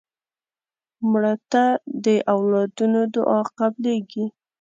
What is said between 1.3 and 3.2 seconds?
ته د اولادونو